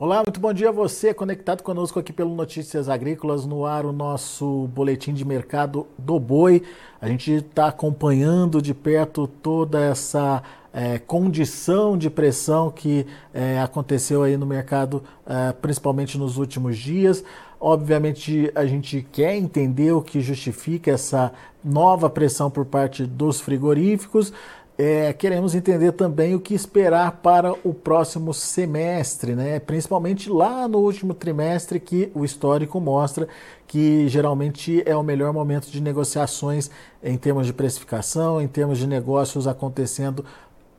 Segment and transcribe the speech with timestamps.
[0.00, 3.90] Olá, muito bom dia a você conectado conosco aqui pelo Notícias Agrícolas no ar o
[3.90, 6.62] nosso boletim de mercado do boi.
[7.00, 10.40] A gente está acompanhando de perto toda essa
[10.72, 13.04] é, condição de pressão que
[13.34, 17.24] é, aconteceu aí no mercado, é, principalmente nos últimos dias.
[17.60, 21.32] Obviamente, a gente quer entender o que justifica essa
[21.64, 24.32] nova pressão por parte dos frigoríficos
[24.80, 29.58] é, queremos entender também o que esperar para o próximo semestre, né?
[29.58, 33.26] principalmente lá no último trimestre, que o histórico mostra
[33.66, 36.70] que geralmente é o melhor momento de negociações
[37.02, 40.24] em termos de precificação, em termos de negócios acontecendo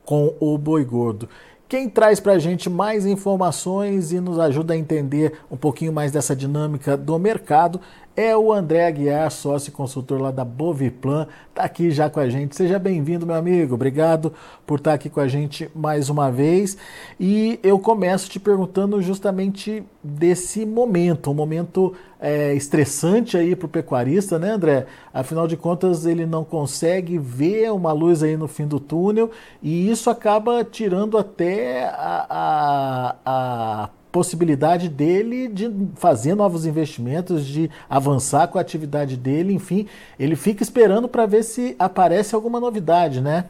[0.02, 1.28] com o boi gordo.
[1.68, 6.10] Quem traz para a gente mais informações e nos ajuda a entender um pouquinho mais
[6.10, 7.80] dessa dinâmica do mercado
[8.20, 12.28] é o André Aguiar, sócio e consultor lá da Boviplan, está aqui já com a
[12.28, 12.54] gente.
[12.54, 13.74] Seja bem-vindo, meu amigo.
[13.74, 14.34] Obrigado
[14.66, 16.76] por estar tá aqui com a gente mais uma vez.
[17.18, 23.70] E eu começo te perguntando justamente desse momento, um momento é, estressante aí para o
[23.70, 24.86] pecuarista, né, André?
[25.14, 29.30] Afinal de contas, ele não consegue ver uma luz aí no fim do túnel
[29.62, 37.70] e isso acaba tirando até a, a, a possibilidade dele de fazer novos investimentos, de
[37.88, 39.86] avançar com a atividade dele, enfim,
[40.18, 43.46] ele fica esperando para ver se aparece alguma novidade, né?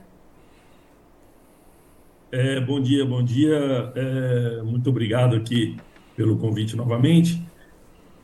[2.33, 3.93] É, bom dia, bom dia.
[3.95, 5.77] É, muito obrigado aqui
[6.17, 7.43] pelo convite novamente.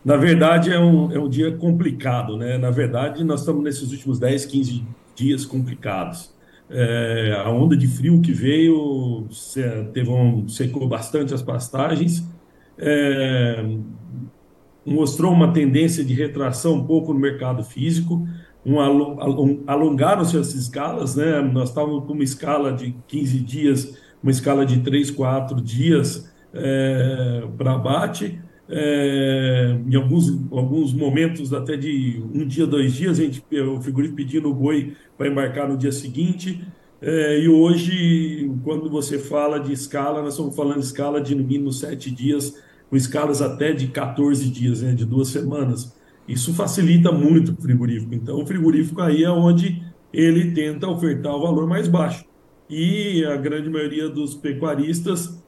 [0.04, 2.56] Na verdade, é um, é um dia complicado, né?
[2.56, 4.84] Na verdade, nós estamos nesses últimos 10, 15
[5.16, 6.30] dias complicados.
[6.68, 9.28] É, a onda de frio que veio
[9.92, 12.24] teve um, secou bastante as pastagens,
[12.76, 13.64] é,
[14.84, 18.26] mostrou uma tendência de retração um pouco no mercado físico,
[18.64, 21.40] um, um, alongaram-se as escalas, né?
[21.40, 27.44] Nós estávamos com uma escala de 15 dias, uma escala de 3, 4 dias é,
[27.56, 28.40] para abate.
[28.68, 34.14] É, em alguns, alguns momentos, até de um dia, dois dias, a gente, o figurino
[34.14, 36.64] pedindo o boi para embarcar no dia seguinte.
[37.00, 41.44] É, e hoje, quando você fala de escala, nós estamos falando de escala de no
[41.44, 42.60] mínimo sete dias,
[42.90, 45.94] com escalas até de 14 dias, né, de duas semanas.
[46.26, 48.14] Isso facilita muito o frigorífico.
[48.14, 49.82] Então, o frigorífico aí é onde
[50.12, 52.24] ele tenta ofertar o valor mais baixo.
[52.68, 55.40] E a grande maioria dos pecuaristas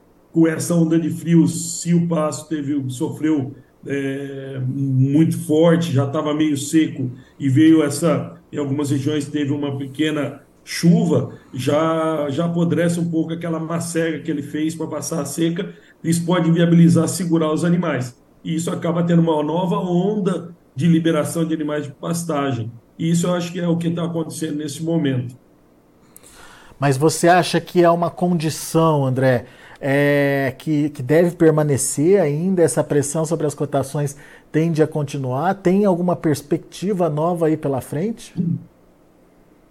[0.46, 3.54] essa onda de frio, se o pasto teve, sofreu
[3.86, 9.76] é, muito forte, já estava meio seco e veio essa, em algumas regiões teve uma
[9.76, 15.24] pequena chuva, já, já apodrece um pouco aquela macega que ele fez para passar a
[15.24, 18.14] seca, isso pode inviabilizar segurar os animais.
[18.44, 22.70] E isso acaba tendo uma nova onda de liberação de animais de pastagem.
[22.98, 25.34] E isso eu acho que é o que está acontecendo nesse momento.
[26.78, 29.46] Mas você acha que é uma condição, André,
[29.80, 32.62] é, que, que deve permanecer ainda?
[32.62, 34.16] Essa pressão sobre as cotações
[34.50, 35.54] tende a continuar?
[35.54, 38.34] Tem alguma perspectiva nova aí pela frente?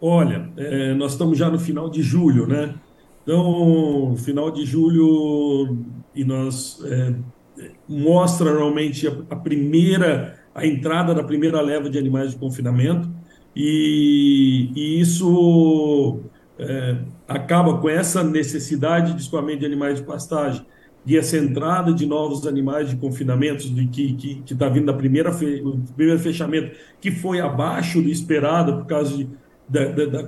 [0.02, 2.76] Olha, é, nós estamos já no final de julho, né?
[3.24, 5.78] Então, final de julho,
[6.16, 7.14] e nós é,
[7.90, 13.10] mostra normalmente a, a, primeira, a entrada da primeira leva de animais de confinamento,
[13.54, 16.22] e, e isso
[16.60, 20.66] é, acaba com essa necessidade de escoamento de animais de pastagem,
[21.06, 24.88] e essa entrada de novos animais de confinamento de que está que, que tá vindo
[24.88, 25.64] da primeira fe,
[25.96, 29.30] primeiro fechamento, que foi abaixo do esperado por causa de,
[29.70, 30.24] da, da, da,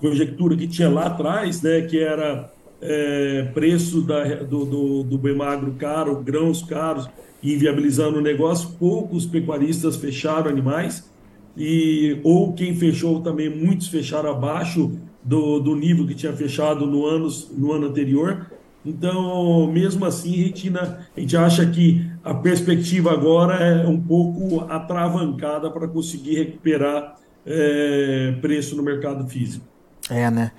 [0.00, 2.50] conjectura que tinha lá atrás, né, que era
[2.80, 7.06] é, preço da, do, do, do bem magro caro, grãos caros,
[7.42, 11.10] inviabilizando o negócio, poucos pecuaristas fecharam animais,
[11.54, 14.92] e ou quem fechou também, muitos fecharam abaixo
[15.24, 18.46] do, do nível que tinha fechado no ano, no ano anterior.
[18.84, 24.60] Então, mesmo assim, a gente, a gente acha que a perspectiva agora é um pouco
[24.70, 29.64] atravancada para conseguir recuperar é, preço no mercado físico.
[30.10, 30.52] É, né?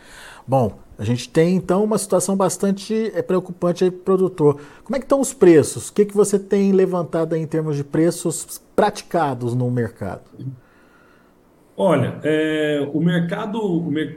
[0.47, 4.59] Bom, a gente tem então uma situação bastante é, preocupante aí para o produtor.
[4.83, 5.89] Como é que estão os preços?
[5.89, 10.23] O que, que você tem levantado em termos de preços praticados no mercado?
[11.77, 13.59] Olha, é, o mercado,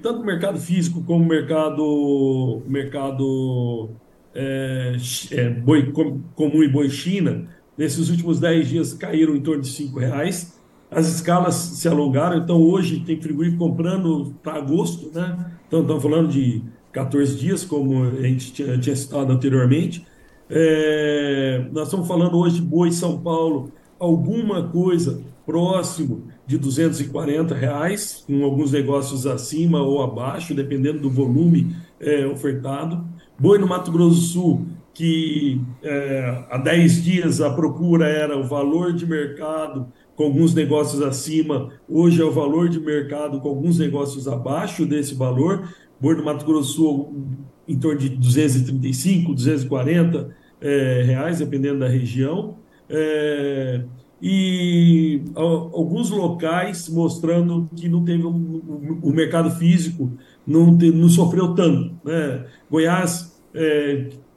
[0.01, 3.91] tanto o mercado físico como o mercado, mercado
[4.33, 4.97] é,
[5.33, 5.93] é, boi
[6.37, 10.57] comum e boi China, nesses últimos 10 dias caíram em torno de R$ reais.
[10.89, 15.53] As escalas se alongaram, então hoje tem frigorífico comprando para agosto, né?
[15.67, 16.63] Então estamos falando de
[16.93, 20.07] 14 dias, como a gente tinha, tinha citado anteriormente.
[20.49, 28.25] É, nós estamos falando hoje de boi São Paulo, alguma coisa próximo de 240 reais,
[28.27, 33.07] com alguns negócios acima ou abaixo, dependendo do volume é, ofertado.
[33.39, 38.45] Boi no Mato Grosso do Sul, que é, há 10 dias a procura era o
[38.45, 43.79] valor de mercado com alguns negócios acima, hoje é o valor de mercado com alguns
[43.79, 45.69] negócios abaixo desse valor.
[46.01, 47.27] Boi do Mato Grosso Sul
[47.69, 52.57] em torno de 235, 240 é, reais, dependendo da região.
[52.89, 53.85] É,
[54.21, 60.11] e alguns locais mostrando que não teve um, o mercado físico
[60.47, 61.95] não, te, não sofreu tanto.
[62.05, 62.45] Né?
[62.71, 63.39] Goiás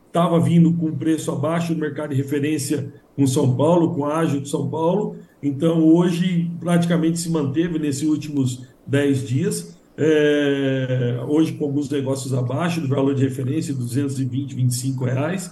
[0.07, 4.19] estava é, vindo com preço abaixo do mercado de referência com São Paulo, com a
[4.19, 9.79] Ágil de São Paulo, então hoje praticamente se manteve nesses últimos 10 dias.
[9.97, 15.51] É, hoje com alguns negócios abaixo do valor de referência, 220, 25 reais.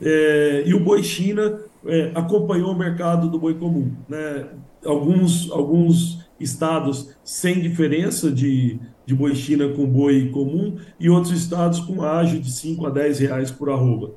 [0.00, 1.58] É, e o boi China
[1.88, 3.92] é, acompanhou o mercado do boi comum.
[4.08, 4.46] Né?
[4.84, 11.80] Alguns, alguns estados sem diferença de, de boi China com boi comum e outros estados
[11.80, 14.12] com ágio de 5 a 10 reais por arroba.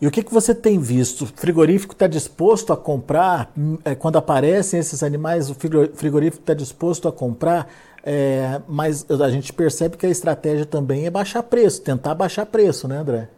[0.00, 1.24] E o que, que você tem visto?
[1.24, 3.52] O frigorífico está disposto a comprar?
[3.84, 7.70] É, quando aparecem esses animais, o frigorífico está disposto a comprar,
[8.02, 12.88] é, mas a gente percebe que a estratégia também é baixar preço, tentar baixar preço,
[12.88, 13.28] né, André?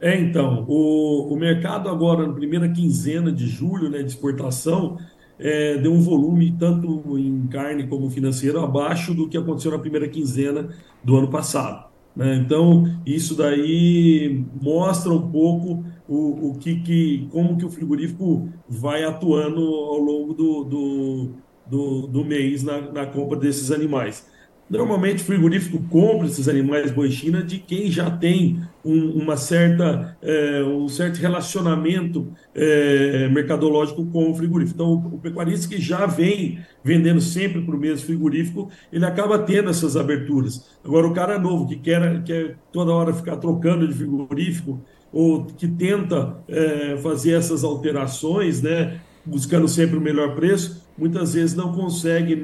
[0.00, 4.96] É, então, o, o mercado agora, na primeira quinzena de julho, né, de exportação,
[5.38, 10.08] é, deu um volume, tanto em carne como financeiro, abaixo do que aconteceu na primeira
[10.08, 10.68] quinzena
[11.02, 11.88] do ano passado.
[12.14, 12.36] Né?
[12.36, 19.04] Então, isso daí mostra um pouco o, o que, que, como que o frigorífico vai
[19.04, 21.30] atuando ao longo do, do,
[21.66, 24.26] do, do mês na, na compra desses animais.
[24.70, 30.16] Normalmente o frigorífico compra esses animais boi China de quem já tem um, uma certa,
[30.20, 34.74] é, um certo relacionamento é, mercadológico com o frigorífico.
[34.74, 39.38] Então, o, o pecuarista que já vem vendendo sempre para o mesmo frigorífico, ele acaba
[39.38, 40.78] tendo essas aberturas.
[40.84, 44.80] Agora, o cara novo que quer, quer toda hora ficar trocando de frigorífico,
[45.10, 51.54] ou que tenta é, fazer essas alterações, né, buscando sempre o melhor preço, muitas vezes
[51.54, 52.36] não consegue,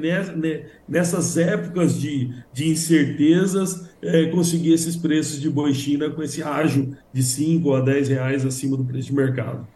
[0.87, 6.95] nessas épocas de, de incertezas, é, conseguir esses preços de boi China com esse ágio
[7.11, 9.67] de 5 a 10 reais acima do preço de mercado.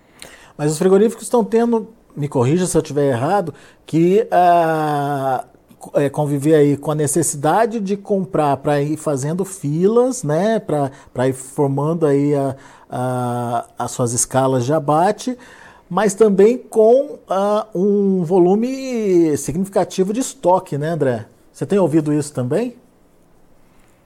[0.58, 3.54] Mas os frigoríficos estão tendo, me corrija se eu estiver errado,
[3.86, 5.46] que ah,
[5.94, 11.34] é, conviver aí com a necessidade de comprar para ir fazendo filas, né, para ir
[11.34, 12.56] formando aí a,
[12.90, 15.38] a, as suas escalas de abate,
[15.90, 21.26] mas também com uh, um volume significativo de estoque, né, André?
[21.52, 22.76] Você tem ouvido isso também?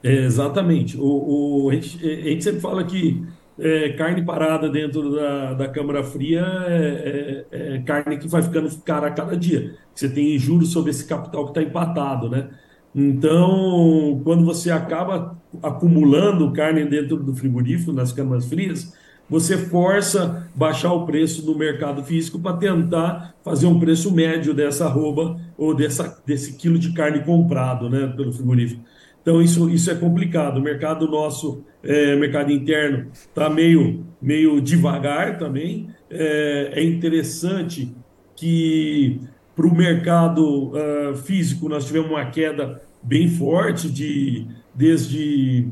[0.02, 0.96] Exatamente.
[0.98, 3.24] O, o a, gente, a, gente, sempre fala que
[3.58, 8.68] é, carne parada dentro da, da câmara fria é, é, é, carne que vai ficando
[8.78, 9.76] cara a cada dia.
[9.94, 12.48] Você tem juros sobre esse capital que está empatado, né?
[12.94, 18.92] Então, quando você acaba acumulando carne dentro do frigorífico, nas câmaras frias,
[19.28, 24.86] você força baixar o preço no mercado físico para tentar fazer um preço médio dessa
[24.86, 28.82] arroba ou dessa, desse quilo de carne comprado né, pelo frigorífico.
[29.22, 30.58] Então, isso, isso é complicado.
[30.58, 35.88] O mercado nosso, é, mercado interno, está meio, meio devagar também.
[36.10, 37.94] É, é interessante
[38.36, 39.18] que
[39.56, 45.68] para o mercado uh, físico nós tivemos uma queda bem forte de, desde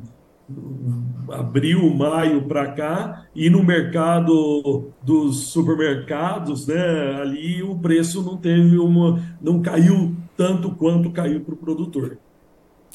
[1.31, 8.79] abril, maio para cá, e no mercado dos supermercados, né, ali o preço não teve
[8.79, 12.19] uma, não caiu tanto quanto caiu para o produtor.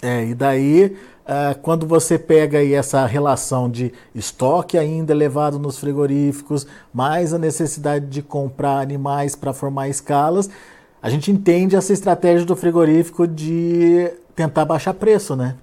[0.02, 5.80] É, e daí, uh, quando você pega aí essa relação de estoque ainda elevado nos
[5.80, 10.50] frigoríficos, mais a necessidade de comprar animais para formar escalas,
[11.02, 15.56] a gente entende essa estratégia do frigorífico de tentar baixar preço, né?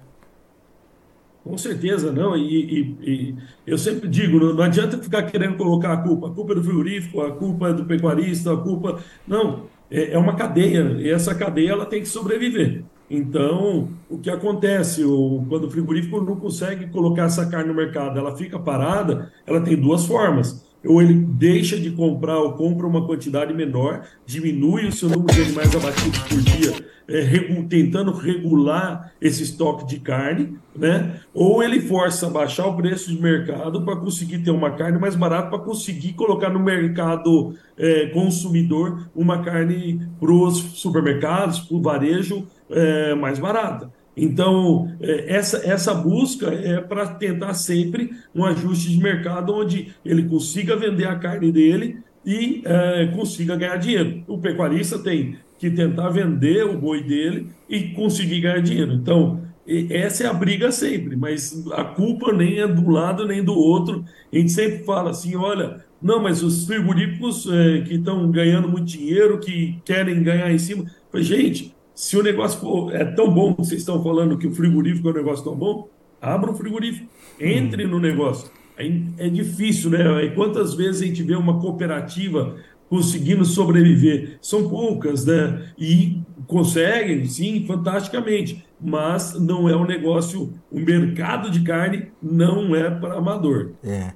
[1.45, 3.35] Com certeza não, e, e, e
[3.67, 6.63] eu sempre digo, não, não, adianta ficar querendo colocar a culpa, a culpa é do
[6.63, 8.99] frigorífico, a culpa é do pecuarista, a culpa...
[9.27, 12.83] Não, é, é uma cadeia, e essa cadeia ela tem que sobreviver.
[13.07, 18.17] Então, o que acontece, o, quando o frigorífico não consegue colocar essa carne no mercado,
[18.17, 23.05] ela fica parada, ela tem duas formas ou ele deixa de comprar ou compra uma
[23.05, 26.73] quantidade menor, diminui o seu número de animais abatidos por dia,
[27.07, 31.19] é, regu tentando regular esse estoque de carne, né?
[31.33, 35.15] ou ele força a baixar o preço de mercado para conseguir ter uma carne mais
[35.15, 41.81] barata, para conseguir colocar no mercado é, consumidor uma carne para os supermercados, para o
[41.81, 43.91] varejo é, mais barata.
[44.15, 50.23] Então, é, essa, essa busca é para tentar sempre um ajuste de mercado onde ele
[50.23, 54.23] consiga vender a carne dele e é, consiga ganhar dinheiro.
[54.27, 58.93] O pecuarista tem que tentar vender o boi dele e conseguir ganhar dinheiro.
[58.93, 59.41] Então,
[59.89, 64.05] essa é a briga sempre, mas a culpa nem é do lado nem do outro.
[64.31, 68.85] A gente sempre fala assim: olha, não, mas os frigoríficos é, que estão ganhando muito
[68.85, 70.85] dinheiro, que querem ganhar em cima.
[71.15, 75.11] gente, se o negócio for, é tão bom, vocês estão falando que o frigorífico é
[75.11, 75.87] um negócio tão bom,
[76.21, 77.07] abra um frigorífico,
[77.39, 78.51] entre no negócio.
[78.77, 78.85] É,
[79.17, 80.25] é difícil, né?
[80.25, 82.57] E quantas vezes a gente vê uma cooperativa
[82.89, 84.37] conseguindo sobreviver?
[84.41, 85.71] São poucas, né?
[85.79, 92.89] E conseguem, sim, fantasticamente mas não é um negócio, o mercado de carne não é
[92.89, 93.71] para amador.
[93.83, 94.11] É.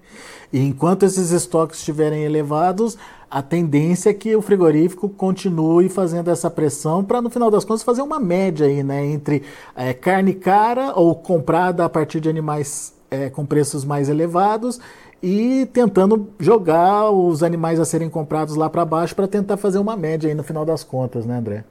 [0.52, 2.98] E enquanto esses estoques estiverem elevados,
[3.30, 7.84] a tendência é que o frigorífico continue fazendo essa pressão para, no final das contas,
[7.84, 9.44] fazer uma média aí, né, entre
[9.76, 14.80] é, carne cara ou comprada a partir de animais é, com preços mais elevados
[15.22, 19.96] e tentando jogar os animais a serem comprados lá para baixo para tentar fazer uma
[19.96, 21.64] média aí no final das contas, né, André?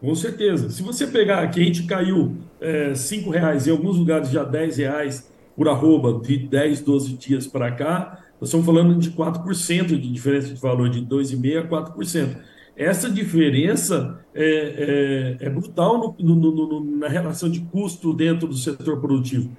[0.00, 0.70] Com certeza.
[0.70, 4.76] Se você pegar aqui, a gente caiu é, cinco reais, em alguns lugares já 10
[4.76, 10.12] reais por arroba, de 10, 12 dias para cá, nós estamos falando de 4% de
[10.12, 12.36] diferença de valor, de 2,5% a 4%.
[12.76, 18.54] Essa diferença é, é, é brutal no, no, no, na relação de custo dentro do
[18.54, 19.50] setor produtivo.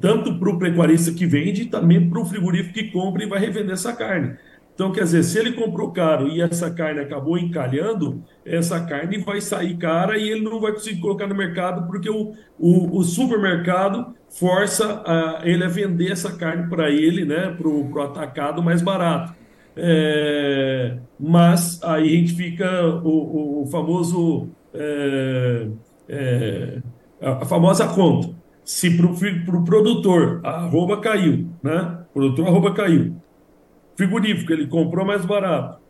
[0.00, 3.72] Tanto para o pecuarista que vende, também para o frigorífico que compra e vai revender
[3.72, 4.36] essa carne.
[4.74, 9.40] Então, quer dizer, se ele comprou caro e essa carne acabou encalhando, essa carne vai
[9.40, 14.14] sair cara e ele não vai conseguir colocar no mercado porque o, o, o supermercado
[14.30, 19.34] força a, ele a vender essa carne para ele, né, para o atacado mais barato.
[19.76, 25.68] É, mas aí a gente fica o, o famoso é,
[26.08, 26.78] é,
[27.20, 28.34] a famosa conta.
[28.64, 31.98] Se para o pro produtor a arroba caiu, né?
[32.10, 33.14] O produtor arroba caiu
[33.96, 35.80] frigorífico, ele comprou mais barato.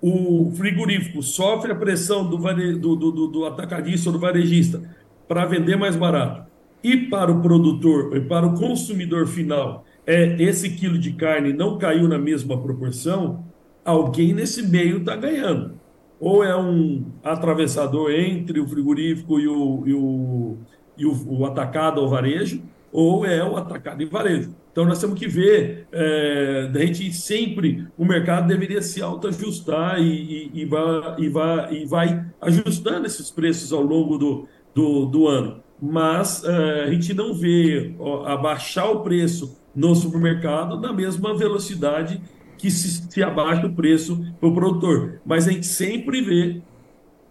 [0.00, 2.72] O frigorífico sofre a pressão do, vare...
[2.72, 4.82] do, do, do atacadista ou do varejista
[5.28, 6.50] para vender mais barato.
[6.82, 11.78] E para o produtor, e para o consumidor final, é esse quilo de carne não
[11.78, 13.44] caiu na mesma proporção,
[13.84, 15.80] alguém nesse meio está ganhando.
[16.18, 20.56] Ou é um atravessador entre o frigorífico e o, e o,
[20.98, 22.62] e o, o atacado ou varejo,
[22.92, 24.54] ou é o atacado e varejo.
[24.70, 30.50] Então, nós temos que ver, é, a gente sempre, o mercado deveria se autoajustar e,
[30.54, 35.28] e, e, vai, e, vai, e vai ajustando esses preços ao longo do, do, do
[35.28, 35.62] ano.
[35.84, 37.92] Mas é, a gente não vê
[38.24, 42.20] abaixar o preço no supermercado na mesma velocidade
[42.56, 45.20] que se, se abaixa o preço para o produtor.
[45.26, 46.62] Mas a gente sempre vê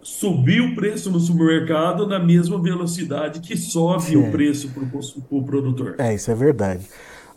[0.02, 4.16] subir o preço no supermercado na mesma velocidade que sobe Sim.
[4.16, 4.82] o preço para
[5.30, 5.94] o produtor.
[5.96, 6.86] É, isso é verdade.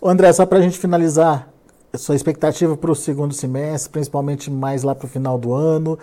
[0.03, 1.47] André, só para a gente finalizar,
[1.95, 5.97] sua expectativa para o segundo semestre, principalmente mais lá para o final do ano,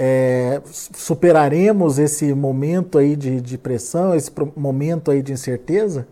[0.00, 6.06] é, superaremos esse momento aí de, de pressão, esse momento aí de incerteza?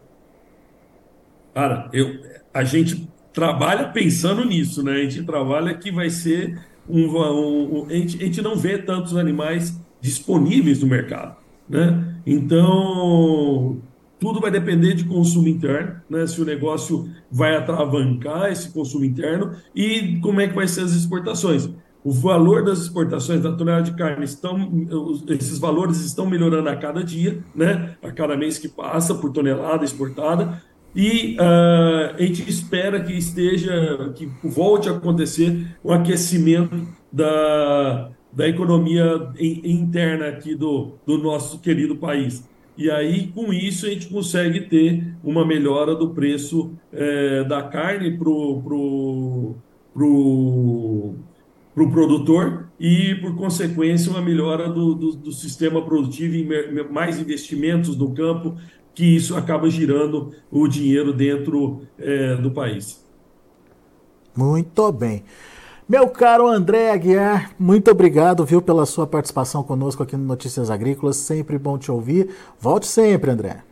[1.55, 2.21] Cara, eu,
[2.53, 4.95] a gente trabalha pensando nisso, né?
[4.95, 8.77] A gente trabalha que vai ser um, um, um a, gente, a gente não vê
[8.77, 11.37] tantos animais disponíveis no mercado,
[11.69, 12.17] né?
[12.27, 13.81] Então
[14.19, 16.27] tudo vai depender de consumo interno, né?
[16.27, 20.93] Se o negócio vai atravancar esse consumo interno e como é que vai ser as
[20.93, 21.71] exportações.
[22.07, 24.87] O valor das exportações da tonelada de carne estão,
[25.29, 27.97] esses valores estão melhorando a cada dia, né?
[28.01, 30.63] A cada mês que passa por tonelada exportada.
[30.95, 36.81] E uh, a gente espera que esteja, que volte a acontecer um aquecimento
[37.13, 42.49] da, da economia interna aqui do, do nosso querido país.
[42.79, 48.17] E aí, com isso, a gente consegue ter uma melhora do preço é, da carne
[48.17, 49.57] para o pro,
[49.93, 51.15] pro,
[51.77, 57.95] pro produtor e, por consequência, uma melhora do, do, do sistema produtivo e mais investimentos
[57.95, 58.57] no campo,
[58.95, 63.05] que isso acaba girando o dinheiro dentro é, do país.
[64.35, 65.23] Muito bem.
[65.87, 71.17] Meu caro André Aguiar, muito obrigado, viu, pela sua participação conosco aqui no Notícias Agrícolas.
[71.17, 72.31] Sempre bom te ouvir.
[72.59, 73.63] Volte sempre, André.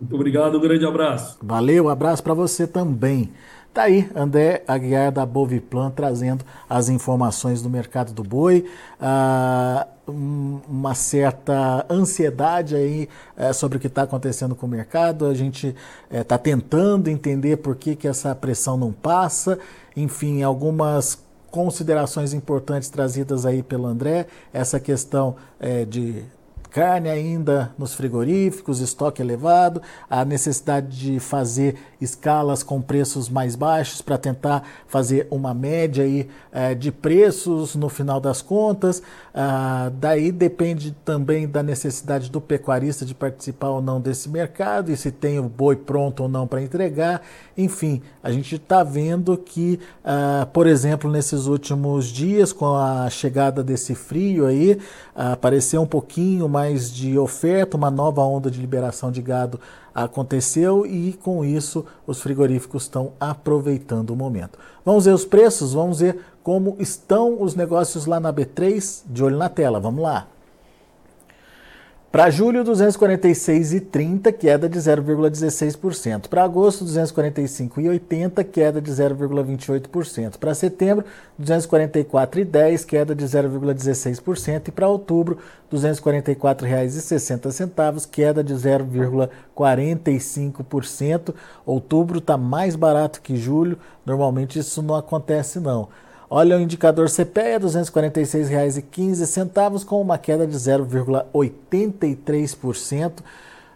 [0.00, 1.38] Muito obrigado, um grande abraço.
[1.42, 3.30] Valeu, um abraço para você também.
[3.72, 8.64] Tá aí, André Aguiar da Boviplan trazendo as informações do mercado do boi,
[9.00, 15.24] ah, uma certa ansiedade aí eh, sobre o que está acontecendo com o mercado.
[15.24, 15.76] A gente
[16.10, 19.56] está eh, tentando entender por que, que essa pressão não passa
[19.96, 21.18] enfim, algumas
[21.50, 26.24] considerações importantes trazidas aí pelo André, essa questão é, de
[26.70, 34.00] carne ainda nos frigoríficos, estoque elevado, a necessidade de fazer escalas com preços mais baixos
[34.00, 39.02] para tentar fazer uma média aí, é, de preços no final das contas.
[39.34, 44.96] Ah, daí depende também da necessidade do pecuarista de participar ou não desse mercado e
[44.96, 47.22] se tem o boi pronto ou não para entregar.
[47.56, 53.62] Enfim, a gente está vendo que, ah, por exemplo, nesses últimos dias, com a chegada
[53.62, 54.78] desse frio aí,
[55.14, 56.59] ah, apareceu um pouquinho mais
[56.92, 59.60] de oferta, uma nova onda de liberação de gado
[59.94, 64.58] aconteceu e com isso os frigoríficos estão aproveitando o momento.
[64.84, 69.36] Vamos ver os preços, vamos ver como estão os negócios lá na B3, de olho
[69.36, 70.26] na tela, vamos lá.
[72.12, 76.26] Para julho, 246,30, queda de 0,16%.
[76.26, 80.36] Para agosto, 245,80, queda de 0,28%.
[80.36, 81.04] Para setembro,
[81.40, 84.66] 244,10, queda de 0,16%.
[84.66, 85.38] E para outubro,
[85.70, 91.32] R$ 244,60, queda de 0,45%.
[91.64, 95.86] Outubro está mais barato que julho, normalmente isso não acontece não.
[96.32, 103.14] Olha o indicador CPEA, R$ 246,15, com uma queda de 0,83%.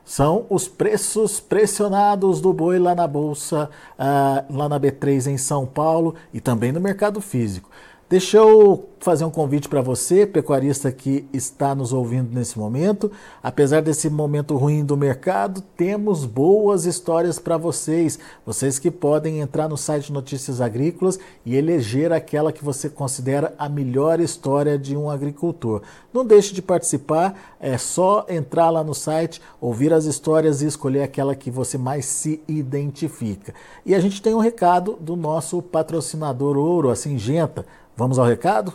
[0.05, 3.69] São os preços pressionados do boi lá na Bolsa,
[3.99, 7.69] uh, lá na B3 em São Paulo e também no mercado físico.
[8.09, 13.13] Deixa eu fazer um convite para você, pecuarista que está nos ouvindo nesse momento.
[13.43, 18.19] Apesar desse momento ruim do mercado, temos boas histórias para vocês.
[18.47, 23.69] Vocês que podem entrar no site Notícias Agrícolas e eleger aquela que você considera a
[23.69, 25.83] melhor história de um agricultor.
[26.11, 31.03] Não deixe de participar, é só entrar lá no site, ouvir as histórias e escolher
[31.03, 33.53] aquela que você mais se identifica.
[33.85, 37.67] E a gente tem um recado do nosso patrocinador ouro, a Singenta.
[37.95, 38.73] Vamos ao recado?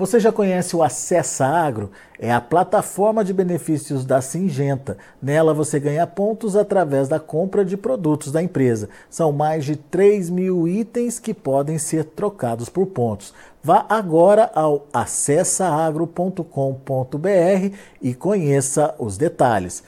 [0.00, 1.90] Você já conhece o Acessa Agro?
[2.18, 4.96] É a plataforma de benefícios da Singenta.
[5.20, 8.88] Nela você ganha pontos através da compra de produtos da empresa.
[9.10, 13.34] São mais de 3 mil itens que podem ser trocados por pontos.
[13.62, 19.84] Vá agora ao acessaagro.com.br e conheça os detalhes.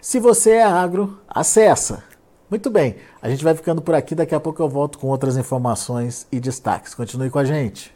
[0.00, 2.04] Se você é agro, acessa!
[2.48, 4.14] Muito bem, a gente vai ficando por aqui.
[4.14, 6.94] Daqui a pouco eu volto com outras informações e destaques.
[6.94, 7.95] Continue com a gente.